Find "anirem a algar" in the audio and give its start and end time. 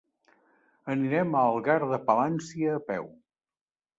0.93-1.75